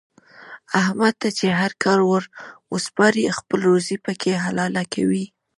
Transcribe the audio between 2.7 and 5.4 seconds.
وسپارې خپله روزي پکې حلاله کوي.